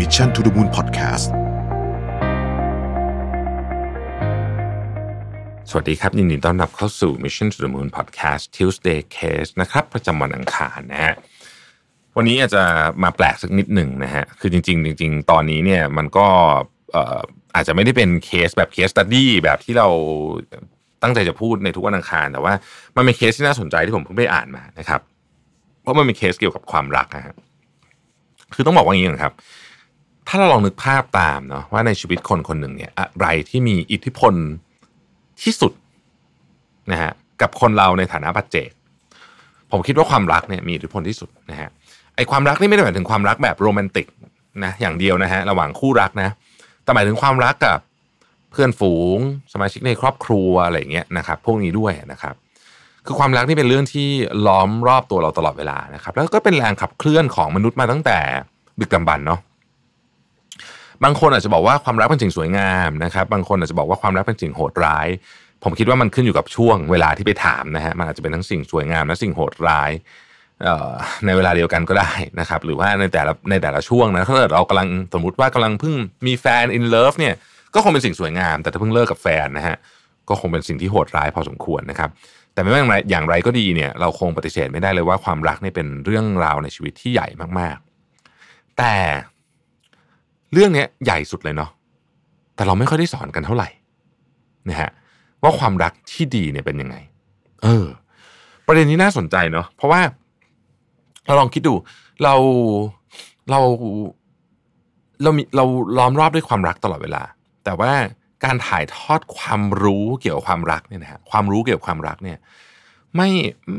[0.00, 1.26] Mission to the Moon Podcast
[5.70, 11.14] สวัสดีครับ ยินดีต้อนรับเข้าสู่ Mission to the Moon Podcast Tuesday Case นะครับ ประจำวันอังคารนะฮะ
[12.16, 12.62] วันนี้อาจจะ
[13.02, 16.26] มาแปลกสักนิดหนึ่งนะฮะ คือจริง ๆ จริง ๆ ตอนนี้เนี่ยมันก็
[16.92, 17.20] เอ่อ
[17.54, 19.88] อาจจะไม่ได้เป็นเคสแบบ case study แบบที่เรา
[21.02, 22.54] ตั้งใจจะพูดในทุกวันอังคาร แต่ว่า
[22.96, 25.00] มันเป็นเคสที่น่าสนใจที่ผมเพิ่งไปอ่านมานะครับ
[25.82, 27.34] เพราะมันเป็นเคสเกี่ยวกับความรักนะฮะ
[28.54, 29.34] คือต้องบอกว่าอย่างนี้นะครับ
[30.28, 34.34] ถ้าเราลองนึกภาพตามเนาะว่าในชีวิตคนคนหนึ่งเนี่ยอะไรที่มีอิทธิพล
[35.42, 35.72] ที่สุด
[36.92, 38.70] นะฮะกับคนเราในฐานะปัจเจก
[39.70, 41.68] ผมคิดว่าความรักเนี่ยมีอิทธิพลที่สุดนะฮะ
[42.16, 44.06] ไอความรักนี่ไม่ได้หมายถึงความรักแบบโรแมนติก
[44.64, 46.30] นะอย่างเดียวนะฮะระหว่างคู่รักนะ
[46.84, 47.78] แต่หมายถึงความรักกับ
[48.50, 49.18] เพื่อนฝูง
[49.52, 52.34] สมาชิกในครอบครัวอะไรเงี้ยนะครับ พวกนี้ด้วยนะครับ
[53.06, 54.08] คือความรักนี่เป็นเรื่องที่
[54.46, 58.18] ล้อมรอบตัวเราตลอดเวลานะครับ แล้วก็เป็นแรงขับเคลื่อนของมนุษย์มาตั้งแต่
[58.80, 59.40] ดึกดำบรรเนาะ
[61.04, 65.08] บางคนอาจจะบอกว่าความรักเป็นสิ่งสวยงามนะครับ บางคนอาจจะบอกว่าความรักเป็นสิ่งโหดร้าย
[65.64, 69.90] ผมคิดว่ามันขึ้นอยู่กับช่วงเวลาที่ไปถามนะฮะมันอาจจะเป็นทั้งสิ่งสวยงามและสิ่งโหดร้าย
[71.26, 75.94] ในเวลาเดียวกันก็ได้นะครับ หรือว่าในแต่ละในแต่ละช่วงนะถ้าเกิดเรากำลังสมมติว่ากำลังเพิ่ง
[76.26, 77.34] มีแฟน in love เนี่ย
[77.74, 79.76] ก็คงเป็นสิ่งสวยงาม แต่ถ้าเพิ่งเลิกกับแฟนนะฮะ
[80.28, 82.10] ก็คงเป็นสิ่งที่โหดร้ายพอสมควรนะครับ
[82.54, 88.94] แต่ไม่ว่าอย่างไรอย่างไรก็ดีเนี่ยเราคงปฏิเสธไม่ได้เลยว่าความรักเนี่ยเป็นเรื่องราวในชีวิตที่ใหญ่มากๆ แต่
[90.52, 91.70] เรื่องนี้ใหญ่สุดเลยเนาะ
[92.54, 93.68] แต่เราไม่ค่อยได้สอนกันเท่าไหร่
[94.68, 94.90] นะฮะ
[95.42, 96.96] ว่าความรักที่ดีเนี่ยเป็นยังไง
[97.62, 97.86] เออ
[98.66, 100.00] ประเด็นนี้น่าสนใจเนาะเพราะว่า
[101.26, 101.74] เราลองคิดดู
[102.22, 102.34] เรา
[103.50, 103.60] เรา
[105.22, 105.64] เรามีเรา
[105.98, 107.22] ล้อมรอบด้วยความรักตลอดเวลา
[107.64, 107.92] แต่ว่า
[108.44, 112.38] การถ่ายทอดความรู้เกี่ยวกับความรักเนี่ยนะฮะความรู้เกี่ยวกับความรักเนี่ย
[113.16, 113.28] ไม่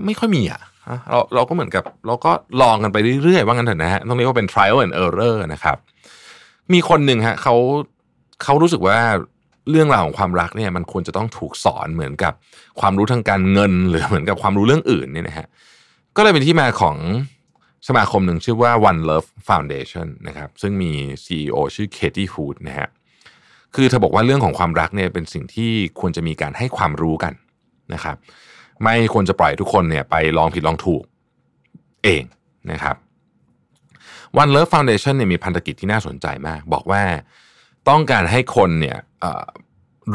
[0.05, 0.61] ไม่ค่อยมีอะ
[1.09, 5.77] เราเราก็เหมือนกับ เราก็ลองกันไปเรื่อยๆว่างั้นเถอะนะฮะต้องเรียกว่าเป็น trial and error นะครับ
[6.73, 7.55] มีคนหนึ่งฮะเขา
[8.43, 8.99] เขารู้สึกว่า
[9.69, 12.33] เรื่องราวของความรักเนี่ยมันควรจะต้องถูกสอนเหมือนกับ
[12.79, 15.47] ความรู้ทางการเงิน หรือเหมือนกับความรู้เรื่องอื่นเนี่ยนะฮะ
[16.15, 16.97] ก็เลยเป็นที่มาของ
[17.87, 20.91] สมาคมหนึ่งชื่อว่า One Love Foundation นะครับซึ่งมี
[21.25, 22.89] CEO ชื่อเคที่ฮูดนะฮะ
[23.75, 27.33] คือเธอบอกว่าเรื่องของความรักเนี่ยเป็นสิ่งที่ควรจะมีการให้ความรู้กัน
[27.93, 28.15] นะครับ
[28.83, 31.01] ไม่ควรจะปล่อยทุกคนเนี่ยไปลองผิดลองถูก
[32.03, 32.23] เอง
[32.71, 32.95] นะครับ
[34.41, 37.03] One Love Foundation เนี่ยมีพันธกิจที่น่าสนใจมาก บอกว่า
[37.89, 38.97] ต้องการให้คนเนี่ย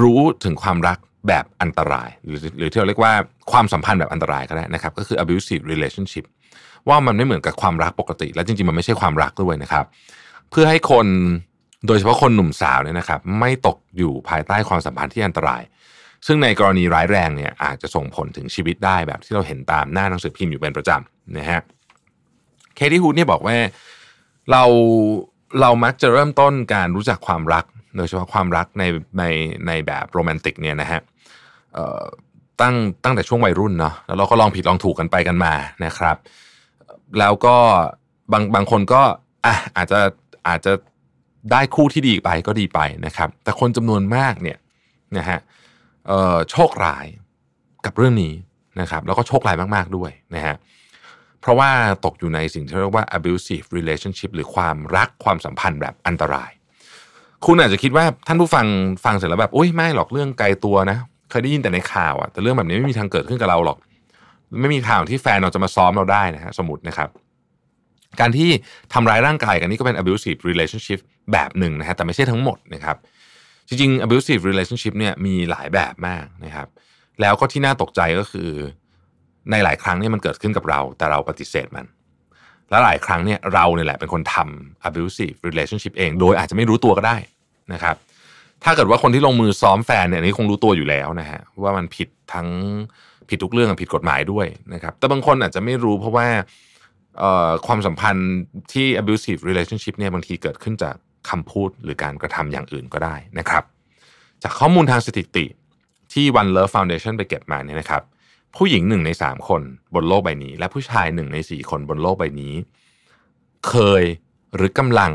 [0.01, 3.13] รู้ถึงความรักแบบอันตราย หรือหรือที่เราเรียกว่า
[3.53, 6.25] ความสัมพันธ์แบบอันตรายก็ได้นะครับ ก็คือ abusive relationship
[6.89, 9.85] ว่ามันไม่เหมือนกับความรักปกติ และจริงๆ มันไม่ใช่ความรักด้วยนะครับ
[10.51, 11.07] เพื่อให้คน
[11.87, 15.63] โดยเฉพาะคนหนุ่มสาวเนี่ยนะครับ ไม่ตกอยู่ภายใต้ความสัมพันธ์ที่อันตราย
[16.27, 21.61] ซึ่งในกรณีร้ายแรงเนี่ยอาจจะส่งผลถึงชีวิตได้แบบที่เราเห็นตามหน้าหนังสือพิมพ์อยู่เป็นประจำนะฮะ
[22.77, 23.57] เคที่ฮูดเนี่ยบอกว่า
[24.53, 24.63] เรา
[25.61, 27.65] เรามักจะเริ่มต้นการรู้จักความรัก
[27.97, 28.85] โดยเฉพาะความรักใน
[29.19, 29.25] ใน
[29.67, 31.01] ในแบบโรแมนติกเนี่ยนะฮะ
[32.61, 32.75] ตั้ง
[33.05, 36.17] ตั้งแต่ช่วงวัยรุ่นเนาะแล้วเราก็ลองผิดลองถูกกันไปกันมานะครับ
[37.19, 37.57] แล้วก็
[38.33, 39.03] บางบางคนก็
[39.45, 40.01] อะอาจจะ
[40.49, 40.73] อาจจะ
[41.53, 44.59] ได้คู่ที่ดีไปก็ดีไปนะครับ แต่คนจำนวนมากเนี่ย
[45.17, 45.39] นะฮะ
[46.51, 47.07] โชคร้าย
[47.87, 48.33] กับเรื่องนี้
[48.81, 50.55] นะครับ แล้วก็โชคร้ายมาก ๆด้วยนะฮะ
[50.86, 51.71] เพราะว่า
[52.05, 56.51] ตกอยู่ในสิ่งที่เรียกว่า abusive relationship หรือความรักความสัมพันธ์แบบอันตราย
[57.47, 58.67] คุณอาจจะคิดว่าท่านผู้ฟัง
[59.05, 60.99] ฟังเสร็จแล้วแบบอุ้ยไม่หรอกเรื่องไกลตัวนะ
[61.31, 63.79] เคยได้ยินแต่ในข่าวอะแต่เรื่องแบบนี้ไม่มีทางเกิดขึ้นกับเราหรอก
[64.61, 67.09] ไม่มีทางที่แฟนเราจะมาซ้อมเราได้นะฮะสมมตินะครับ
[68.21, 68.51] การที่
[68.93, 71.01] ทำร้ายร่างกายกันนี่ก็เป็น abusive relationship
[71.33, 72.97] แบบหนึ่งนะฮะแต่ไม่ใช่ทั้งหมดนะครับ
[73.69, 76.69] จริงๆ abusive relationship เนี่ยมีหลายแบบมากนะครับ
[77.21, 78.51] แล้วก็ที่น่าตกใจก็คือ
[79.51, 81.87] ในหลายครั้งเนี่ยมันเกิดขึ้นกับเรา แต่เราปฏิเสธมัน
[82.71, 87.17] และหลายครั้งเนี่ยเราเนี่ยแหละเป็นคนทำ abusive relationship เอง โดยอาจจะไม่รู้ตัวก็ได้
[87.73, 87.97] นะครับ
[88.65, 92.49] ถ้าเกิดว่าคนที่ลงมือซ้อมแฟนเนี่ยนี่คงรู้ตัวอยู่แล้วนะฮะว่ามันผิดทั้ง
[93.29, 96.27] ผิดทุกเรื่องผิดกฎหมายด้วยนะครับ แต่บางคนอาจจะไม่รู้เพราะว่า
[97.67, 98.33] ความสัมพันธ์
[98.73, 100.95] ที่ abusive relationship เนี่ยบางทีเกิดขึ้นจาก
[101.31, 103.65] คำพูดหรือการกระทำอย่างอื่นก็ได้นะครับ
[104.43, 105.45] จากข้อมูลทางสถิติ
[106.13, 108.03] ที่ One Love Foundation ไปเก็บมาเนี่ยนะครับ
[108.57, 109.63] ผู้หญิงหนึ่งในสามคน
[109.95, 112.55] บนโลกใบนี้ และผู้ชายหนึ่งในสี่คนบนโลกใบนี้
[113.69, 114.03] เคย
[114.57, 115.13] หรือกำลัง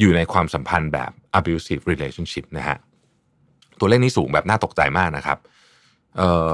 [0.00, 2.78] อยู่ในความสัมพันธ์แบบ abusive relationship นะฮะ
[3.78, 5.38] ตัวเลขนี้สูงแบบน่าตกใจมากนะครับ
[6.16, 6.52] เอ่อ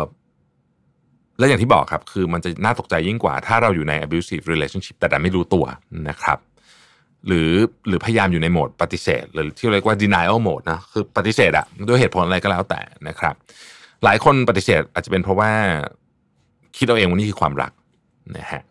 [1.38, 5.64] และอย่างที่บอกครับ คือมันจะน่าตกใจยิ่งกว่า ถ้าเราอยู่ใน abusive relationship แต่ดันไม่รู้ตัว
[6.08, 6.38] นะครับ
[7.26, 7.50] หรือ
[7.88, 13.34] หรือพยายามอยู่ในโหมดปฏิเสธ หรือที่เรียกว่า denial mode นะคือปฏิเสธอะด้วยเหตุผลอะไรก็แล้วแต่นะครับ
[14.04, 15.52] หลายคนปฏิเสธอาจจะเป็นเพราะว่า
[16.76, 17.72] คิดเอาเองว่านี่คือความรัก
[18.36, 18.62] นะฮะ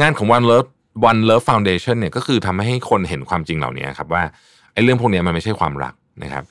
[0.00, 0.68] งานของ One Love
[1.10, 4.22] One Love Foundation เนี่ยก็คือทำให้คนเห็นความจริงเหล่านี้ครับว่า
[4.72, 5.94] ไอ้เรื่องพวกนี้มันไม่ใช่ความรัก
[6.24, 6.44] นะครับ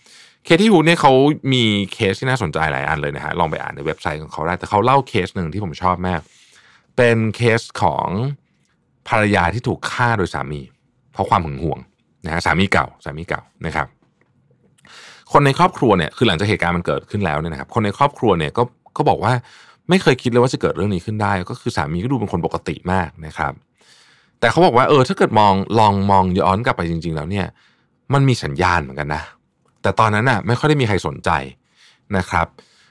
[0.45, 1.13] Katie Hood เนี่ยเขา
[1.53, 1.63] มี
[1.93, 6.21] เคสที่น่าสนใจหลายอันเลยนะฮะลองไปอ่านในเว็บไซต์ของเขาได้แต่เขาเล่าเคสหนึ่งที่ผมชอบมาก
[6.97, 8.07] เป็นเคสของ
[9.07, 10.61] ภรรยาที่ถูกฆ่าโดยสามี
[11.13, 11.79] เพราะความหึงหวง
[12.25, 13.87] นะฮะสามีเก่าสามีเก่านะครับ
[15.31, 18.63] คนในครอบครัวเนี่ยคือหลังจากเหตุการณ์มันเกิดขึ้นแล้วเนี่ยนะครับคนในครอบครัวเนี่ยก็
[18.97, 19.33] ก็บอกว่า
[19.89, 23.53] ไม่เคยคิดเลยว่าจะเกิดเรื่องนี้ขึ้นได้ ก็คือสามีก็ดูเป็นคนปกติมากนะครับ
[24.39, 27.45] แต่เขาบอกว่าเออถ้าเกิดมองลองมองย้อนกลับไปจริง ๆ แล้วเนี่ย
[28.13, 29.23] มันมีสัญญาณเหมือนกันนะ
[29.81, 31.29] แต่ตอนนั้นน่ะไม่ค่อยได้มีใครสนใจ
[32.17, 32.47] นะครับ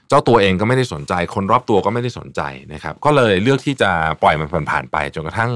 [0.09, 2.41] เจ้าตัวเองก็ไม่ได้สนใจ คนรอบตัวก็ไม่ได้สนใจ
[2.73, 3.91] นะครับ ก็เลยเลือกที่จะ
[4.23, 5.51] ปล่อยมันผ่านๆไปจนกระทั่ง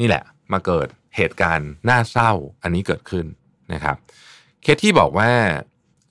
[0.00, 0.22] นี่แหละ
[0.52, 2.32] มาเกิดเหตุการณ์น่าเศร้า
[2.62, 3.26] อันนี้เกิดขึ้น
[3.72, 3.96] นะครับ
[4.62, 5.30] เคที่บอกว่า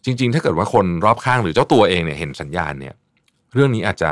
[0.05, 2.95] จริง ๆ ถ้าเกิดว่าคนรอบข้างหรือเจ้าตัวเองเนี่ยเห็นสัญญาณเนี่ย
[3.53, 4.11] เรื่องนี้อาจจะ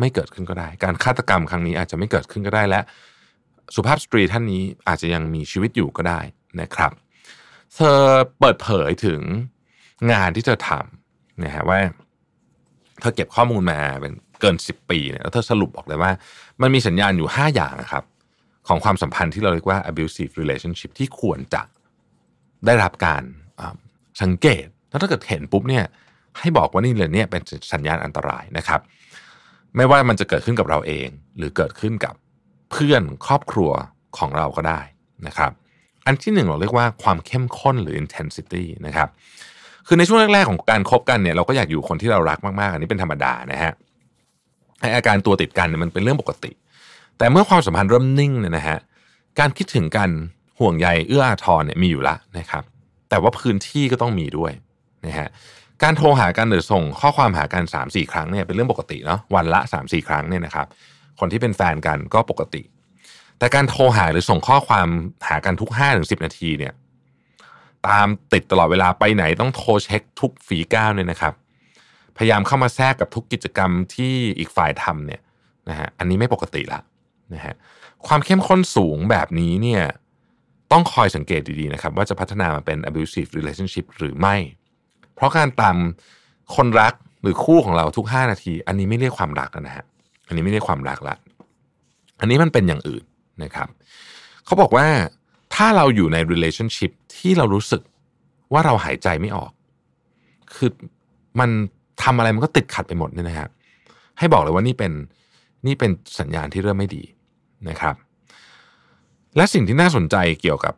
[0.00, 2.80] ไม่เกิดขึ้นก็ได้ การฆาตกรรมครั้งนี้อาจจะไม่เกิดขึ้นก็ได้และ
[3.74, 6.20] สุภาพสตรีท่านนี้อาจจะยังมีชีวิตอยู่ก็ได้
[6.60, 6.92] นะครับ
[7.74, 7.98] เธอ
[8.40, 9.20] เปิดเผยถึง
[10.12, 11.80] งานที่เธอทำนะฮะว่า
[13.00, 16.10] เธอเก็บข้อมูลมาเป็นเกิน 10 ปีเนี่ยแล้วเธอสรุปบอกเลยว่า
[16.60, 18.04] มันมีสัญญาณอยู่ 5 อย่างนะครับ
[18.68, 21.62] ของความสัมพันธ์ที่เราเรียกว่า abusive relationship ที่ควรจะ
[22.66, 23.22] ได้รับการ
[24.22, 25.84] สังเกต แล้วถ้าเกิดเห็นปุ๊บเนี่ย
[26.40, 27.42] ให้บอกว่านี่เลยเนี่ยเป็น
[27.72, 28.80] สัญญาณอันตรายนะครับ
[29.76, 32.14] ไม่ว่ามันจะเกิดขึ้นกับเราเอง หรือเกิดขึ้นกับ
[32.70, 33.70] เพื่อนครอบครัว
[34.18, 34.80] ของเราก็ได้
[35.26, 35.52] นะครับ
[36.06, 39.08] อันที่หนึ่งเราเรียกว่าความเข้มข้นหรือ intensity นะครับ
[39.86, 43.72] คือในช่วงแรกๆของการคบกันเนี่ยเราก็อยากอยู่คนที่เรารักมากๆ อันนี้เป็นธรรมดานะฮะ
[44.80, 46.52] ไออาการตัวติดกันเนี่ยมันเป็นเรื่องปกติ
[47.18, 48.78] แต่เมื่อความสัมพันธ์เริ่มนิ่งเนี่ยนะฮะ
[49.38, 50.10] การคิดถึงกัน
[50.58, 52.64] ห่วงใยเอื้ออาทรเนี่ยมีอยู่ละนะครับ
[53.08, 54.52] แต่ว่าพื้นที่ก็ต้องมีด้วย
[55.06, 55.28] นะฮะ
[55.82, 60.66] การโทรหากันหรือส่งข้อความหากัน 3 4 ครั้งเนี่ยเป็นเรื่องปกติเนาะวันละ 3 4 ครั้งเนี่ยนะครับ
[61.20, 62.62] คนที่เป็นแฟนกันก็ปกติ
[63.38, 64.88] แต่การโทรหาหรือส่งข้อความ
[65.28, 66.72] หากันทุก5ถึง10นาทีเนี่ย
[67.88, 71.34] ตามติดตลอดเวลาไปไหนต้องโทรเช็คทุกฝีก้าวเนี่ยนะครับ
[72.16, 75.20] พยายามเข้ามาแทรกกับทุกกิจกรรมที่อีกฝ่ายทำเนี่ย
[75.68, 76.80] นะฮะอันนี้ไม่ปกติละ
[77.34, 77.54] นะฮะ
[78.06, 79.82] ความเข้มข้นสูงแบบนี้เนี่ย
[80.72, 84.36] ต้องคอยสังเกตดีๆนะครับ ว่าจะพัฒนามาเป็น abusive relationship หรือไม่
[85.18, 85.76] เพราะการตาม
[86.56, 89.84] คนรักหรือคู่ของเราทุก 5 นาที อันนี้ไม่เรียกความรักนะฮะ
[90.26, 91.14] อันนี้ไม่เรียกความรักละ
[92.20, 93.04] อันนี้มันเป็นอย่างอื่น
[93.42, 93.68] นะครับ
[94.44, 94.86] เขาบอกว่า
[95.54, 97.82] ถ้าเราอยู่ใน relationship ที่เรารู้สึก
[98.52, 99.52] ว่าเราหายใจไม่ออก
[100.54, 100.70] คือ
[101.40, 101.50] มัน
[102.02, 103.48] ทำอะไรมันก็ติดขัดไปหมดเนี่ยนะฮะ
[104.18, 104.92] ให้บอกเลยว่านี่เป็น
[105.66, 107.02] นี่เป็นสัญญาณที่เริ่มไม่ดี
[107.68, 107.94] นะครับ
[109.36, 110.74] และสิ่งที่น่าสนใจเกี่ยวกับ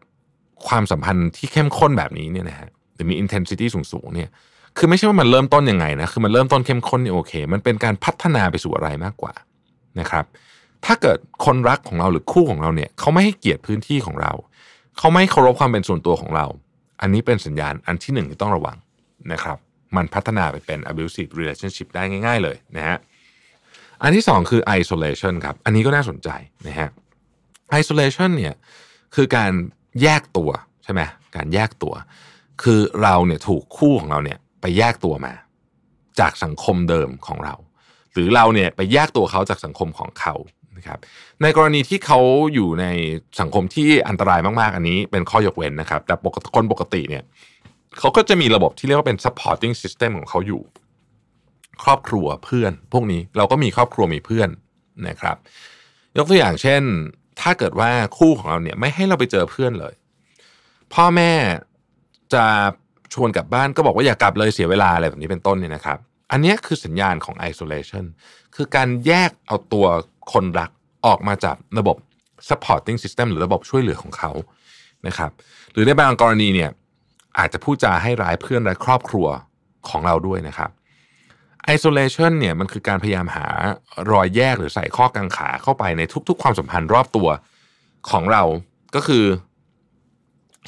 [0.69, 2.69] ความสัมพันธ์ที่เข้มข้นแบบนี้เนี่ยนะฮะ
[3.01, 4.31] รือมี intensity สูงๆเนี่ย
[4.77, 9.33] คือไม่ใช่ว่ามันเริ่มต้นยังไงนะคือมันเริ่มต้นเข้มข้นนี่โอเค มันเป็นการพัฒนาไปสู่อะไรมากกว่า
[10.01, 10.25] นะครับ
[10.85, 14.33] ถ้าเกิดคนรักของเราหรือคู่ของเราเนี่ยเขาไม่ให้เกียรติพื้นที่ของเรา
[14.99, 16.47] เขาไม่เคารพความเป็นส่วนตัวของเรา
[17.01, 18.77] อันนี้เป็นสัญญาณอันที่หนึ่งที่ต้องระวัง
[19.33, 19.59] นะครับ
[19.97, 22.99] มันพัฒนาไปเป็น abusive relationship ได้ง่าย ๆ เลยนะฮะ
[24.03, 26.29] อันที่สองคือ isolation ครับ อันนี้ก็น่าสนใจ
[26.67, 26.89] นะฮะ
[27.81, 28.55] isolation เนี่ย
[29.15, 29.53] คือการ
[30.03, 30.51] แยกตัว
[30.85, 31.01] ใช่ไหม
[31.37, 31.95] การแยกตัว
[32.63, 35.33] คือเราเนี่ยถูกคู่ของเราเนี่ยไปแยกตัวมา
[36.21, 37.55] จากสังคมเดิมของเรา
[38.13, 40.35] หรือเราเนี่ยไปแยกตัวเขาจากสังคมของเขา
[40.77, 40.99] นะครับ
[41.43, 42.21] ในกรณีที่เขา
[42.55, 42.87] อยู่ใน
[43.41, 47.23] สังคมที่อันตรายมาก ๆ อันนี้เป็นข้อยกเว้นนะครับ แต่ปกติคนปกติเนี่ย
[47.99, 50.63] เขาก็จะมีระบบที่เรียกว่าเป็น supporting system ของเขาอยู่
[51.83, 54.49] ครอบครัวเพื่อน พวกนี้เราก็มีครอบครัวมีเพื่อน
[55.09, 55.37] นะครับ
[56.17, 56.83] ยกตัวอย่างเช่น
[57.41, 59.95] ถ้าเกิดว่าคู่ของเราเนี่ยไม่ให้เราไปเจอเพื่อนเลย
[60.95, 61.33] พ่อแม่
[62.35, 62.45] จะ
[63.15, 65.99] ชวนกลับบ้านก็บอกว่าอย่ากลับเลยเสียเวลาอะไรแบบนี้เป็นต้นเนี่ยนะครับ
[66.33, 68.05] อันนี้คือสัญญาณของ isolation
[68.57, 69.87] คือการแยกเอาตัว
[70.33, 70.71] คนรัก
[71.07, 71.97] ออกมาจากระบบ
[72.49, 74.31] supporting system หรือระบบช่วยเหลือของเขา
[75.07, 75.31] นะครับ
[75.73, 76.71] หรือในบางกรณีเนี่ย
[77.39, 79.27] อาจจะพูดจาให้ร้ายเพื่อนและครอบครัว
[79.89, 80.71] ของเราด้วยนะครับ
[81.75, 83.47] isolation เนี่ยมันคือการพยายามหา
[84.11, 87.29] รอยแยกหรือใส่ข้อกังขาเข้าไปในทุก ๆ ความสัมพันธ์รอบตัว
[88.11, 88.43] ของเรา
[88.95, 89.25] ก็คือ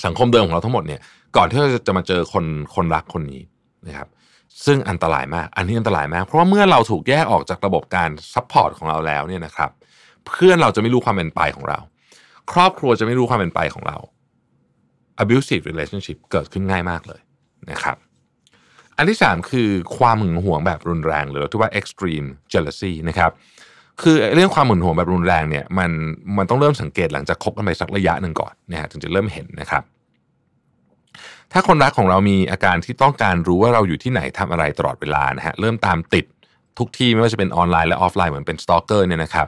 [0.05, 1.01] สังคมเดิมของเราทั้งหมดเนี่ย
[1.37, 3.43] ก่อนที่เราจะมาเจอคนคนรักคนนี้
[3.87, 4.09] นะครับ
[4.65, 9.71] ซึ่งอันตรายมาก อันนี้อันตรายมาก เพราะว่าเมื่อเราถูกแยกออกจากระบบการ support ของเราแล้วเนี่ยนะครับ
[10.27, 11.79] เพื่อนเราจะไม่รู้ความเป็นไปของเรา
[12.53, 13.97] ครอบครัวจะไม่รู้ความเป็นไปของเรา
[15.23, 17.21] abusive relationship เกิดขึ้นง่ายมากเลย
[17.71, 17.97] นะครับ
[18.97, 23.31] อันที่ 3 คือความหึงหวงแบบรุนแรงหรือที่ว่า extreme jealousy นะครับ
[24.03, 25.91] คือเรื่องความหึงหวงแบบรุนแรงเนี่ยมัน
[26.37, 29.83] มันต้องเริ่มสังเกตหลังจากคบกันไปสักระยะหนึ่งก่อนนะฮะถึงจะเริ่มเห็นนะครับ
[31.53, 36.25] ถ้าคนรักของเรามีอาการที่ต้องการรู้ว่าเราอยู่ที่ไหนทำอะไรตลอดเวลานะฮะเริ่มตามติด
[36.79, 39.47] ทุกที่ไม่ว่าจะเป็นออนไลน์และออฟไลน์เหมือนเป็น stalker เนี่ยนะครับ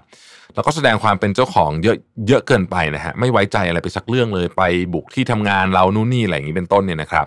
[0.55, 1.97] แล้วก็แสดงความเป็นเจ้าของเยอะ
[2.29, 4.63] เยอะเกินไปนะฮะไม่ไว้ใจอะไรไปสักเรื่องเลยไป
[4.95, 7.27] บุกที่ทำงานเรานู่นนี่อะไรอย่างนี้เป็นต้นเนี่ยนะครับ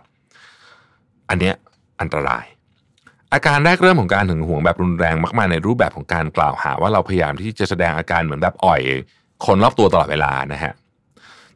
[1.30, 1.56] อันเนี้ย
[2.02, 2.46] อันตราย
[3.34, 8.82] อาการแรกเริ่มของการหึงหวงแบบรุนแรงมากๆในรูปแบบของการกล่าวหา ว่าเราพยายามที่จะแสดงอาการเหมือนแบบอ่อย
[9.46, 10.74] คนรอบตัวตลอดเวลานะฮะ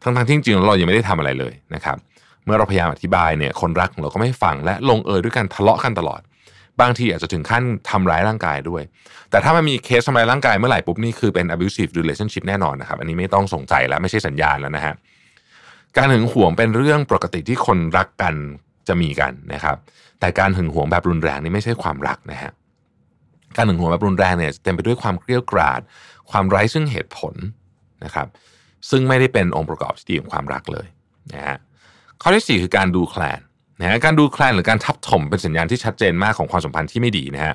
[0.01, 1.97] ทั้งๆที่จริงๆเรายังไม่ได้ทำอะไรเลยนะครับ
[2.45, 6.21] เมื่อเราพยายามอธิบายเนี่ยคนรักของเราก็ไม่ฟังและลงเอยด้วยการทะเลาะกันตลอด
[6.81, 8.83] บางทีอาจจะถึงขั้นทำร้ายร่างกายด้วย
[9.31, 14.93] แต่ถ้ามันมีเคสทำร้ายร่างกายเมื่อไหร่ปุ๊บนี่คือเป็น abusive relationship แน่นอนนะครับ อันนี้ไม่ต้องสงสัยแล้วไม่ใช่สัญญาณแล้วนะฮะ
[15.97, 18.35] การหึงหวงเป็นเรื่องปกติที่คนรักกัน
[18.87, 19.77] จะมีกันนะครับ
[20.19, 22.51] แต่การหึงหวงแบบรุนแรงนี่ไม่ใช่ความรักนะฮะ
[23.55, 25.81] การหึงหวงแบบรุนแรงเนี่ยเต็มไปด้วยความเกลียวกราด
[26.31, 27.33] ความไร้ซึ่งเหตุผล
[28.03, 28.27] นะครับ
[28.89, 30.87] ซึ่งไม่ได้เป็นองค์ประกอบที่ดีของความรักเลย
[31.33, 31.57] นะฮะ
[32.21, 33.39] ข้อที่ 4 คือการดูแคลน
[33.79, 37.53] นะฮะการดูแคลนหรือการทับถมเป็นสัญญาณที่ชัดเจนมากของความสัมพันธ์ที่ไม่ดีนะฮะ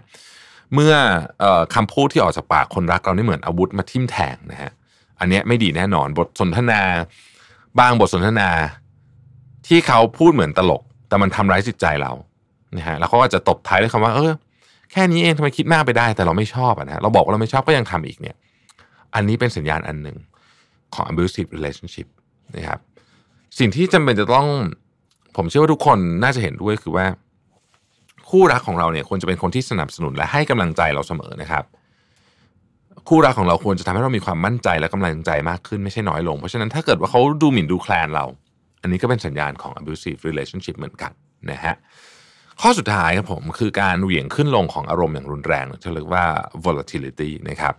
[0.74, 0.94] เมื่อ
[1.42, 1.44] อ
[1.74, 4.70] คำพูดที่ออกจากปากคนรักเรานี่เหมือนอาวุธมาทิ่มแทงนะฮะ
[5.18, 6.80] อันนี้ไม่ดีแน่นอนบทสนทนา
[7.78, 8.50] บางบทสนทนา
[9.66, 12.12] ที่เขาพูดเหมือนตลก แต่มันทำร้ายจิตใจเรา
[12.76, 14.32] นะฮะแล้วเขาก็จะตบท้ายด้วยคำว่า เออ
[14.92, 18.36] แค่นี้เองทำไมคิดมากไปได้ แต่เราไม่ชอบนะฮะเราบอกว่าเราไม่ชอบก็ยังทำอีกเนี่ย
[19.14, 20.16] อันนี้เป็นสัญญาณอันหนึ่ง
[20.94, 22.08] ของ abusive relationship
[22.56, 22.80] นะครับ
[23.58, 24.46] สิ่งที่จำเป็นจะต้อง
[25.36, 27.06] ผมเชื่อว่าทุกคนน่าจะเห็นด้วยคือว่า
[28.30, 31.64] คู่รักของเราเนี่ยควรจะเป็นคนที่สนับสนุนและให้กำลังใจเราเสมอนะครับ
[33.08, 38.24] คู่รักของเราควรจะทำให้เรามีความมั่นใจและกำลังใจมากขึ้นไม่ใช่น้อยลง เพราะฉะนั้นถ้าเกิดว่าเขาดูหมิ่นดูแคลนเรา
[38.82, 41.12] อันนี้ก็เป็นสัญญาณของ abusive relationship เหมือนกัน
[41.50, 41.74] นะฮะ
[42.60, 46.24] ข้อสุดท้ายครับผมคือการเหวี่ยงขึ้นลงของอารมณ์อย่างรุนแรงที่เรียกว่า
[46.64, 47.74] volatility นะครับ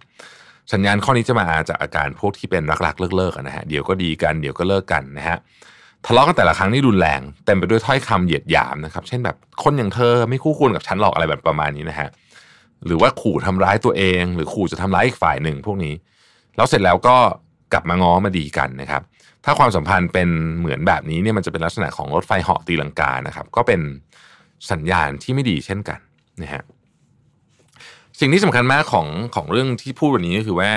[0.74, 5.38] สัญญาณข้อนี้จะมาจากอาการพวกที่เป็นรักๆเลิกๆนะฮะเดี๋ยวก็ดีกันเดี๋ยวก็เลิกกันนะฮะ
[6.06, 12.10] ทะเลาะกันแต่ละครั้งนี่รุนแรงเต็มไปด้วยถ้อยคำเหยียดหยามนะครับ เช่นแบบคนอย่างเธอไม่คู่ควรกับฉันหรอกอะไรแบบประมาณนี้นะฮะ
[12.86, 15.94] หรือว่าขู่ทำร้ายตัวเอง หรือขู่จะทำร้ายอีกฝ่ายหนึ่งพวกนี้
[16.56, 17.16] แล้วเสร็จแล้วก็
[17.74, 19.02] กลับมาง้อมาดีกันนะครับ
[19.46, 23.82] ถ้าความสัมพันธ์เป็นเหมือนแบบนี้เนี่ยมันจะเป็นลักษณะของรถไฟเหาะตีลังกานะครับ ก็เป็น
[24.72, 26.00] สัญญาณที่ไม่ดีเช่นกัน
[26.42, 26.64] นะฮะ
[28.20, 30.70] สิ่งที่สำคัญมากของของเรื่องที่พูดวันนี้ก็คือว่า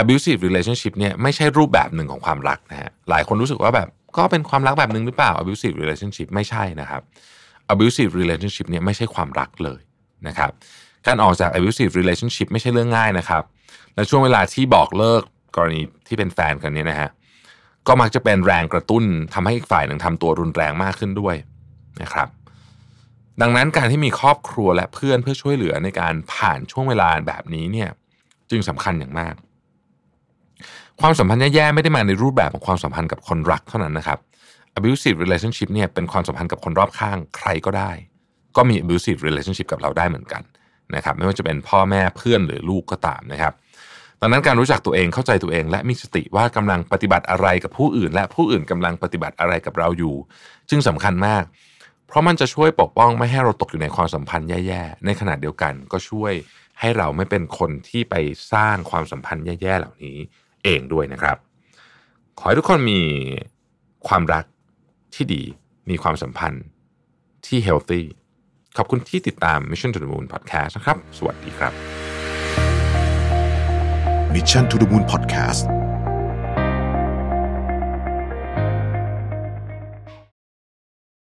[0.00, 7.02] abusive relationship เนี่ยไม่ใช่รูปแบบหนึ่งของความรักนะฮะหลายคนรู้สึกว่าแบบก็เป็นความรักแบบหนึ่งหรือเปล่า abusive relationship ไม่ใช่นะครับ
[7.72, 9.80] abusive relationship เนี่ยไม่ใช่ความรักเลย
[10.26, 10.50] นะครับ
[11.06, 13.42] การออกจาก abusive relationship ไม่ใช่เรื่องง่ายนะครับ
[13.94, 15.22] และช่วงเวลาที่บอกเลิก
[15.56, 17.10] กรณีที่เป็นแฟนกันเนี่ยนะฮะ
[17.86, 19.04] ก็มักจะเป็นแรงกระตุ้น
[19.34, 21.36] ทำให้อีกฝ่ายหนึ่งทำตัวรุนแรงมากขึ้นด้วย
[22.02, 22.28] นะครับ
[23.42, 27.90] ดังนั้นการที่มีครอบครัวและเพื่อนเพื่อช่วยเหลือในการผ่านช่วงเวลาแบบนี้เนี่ย
[28.50, 29.34] จึงสำคัญอย่างมาก
[31.00, 34.18] ความสัมพันธ์แย่ๆไม่ได้มาในรูปแบบของความสัมพันธ์กับคนรักเท่านั้นนะครับ
[34.78, 37.90] abusive relationship เนี่ยเป็นความสัมพันธ์กับคนรอบข้างใครก็ได้
[38.56, 40.42] ก็มี abusive relationship กับเราได้เหมือนกัน
[40.94, 43.52] นะครับไม่ว่าจะเป็นพ่อแม่เพื่อนหรือลูกก็ตามนะครับ
[44.20, 50.14] ดังนั้นการรู้จักตัวเองเข้าใจตัวเอง และมีสติว่ากำลังปฏิบัติอะไรกับผู้อื่น และผู้อื่นกำลังปฏิบัติอะไรกับเราอยู่
[50.70, 51.44] จึงสำคัญมาก
[52.08, 56.32] เพราะมันจะช่วยปกป้องไม่ให้เราตกอยู่ในความสัมพันธ์แย่ๆ ในขณะเดียวกันก็ช่วย
[56.80, 58.14] ให้เราไม่เป็นคนที่ไป
[58.52, 60.16] สร้างความสัมพันธ์แย่ๆ เหล่านี้
[60.64, 61.36] เองด้วยนะครับ
[62.38, 63.00] ขอให้ทุกคนมี
[64.08, 64.44] ความรัก
[65.14, 65.42] ที่ดี
[65.90, 66.64] มีความสัมพันธ์
[67.46, 68.02] ที่ healthy
[68.76, 71.72] ขอบคุณที่ติดตาม Mission to the Moon Podcast นะครับ สวัสดีครับ
[74.34, 75.62] Mission to the Moon Podcast